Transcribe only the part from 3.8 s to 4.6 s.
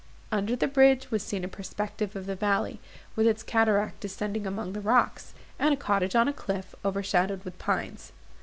descending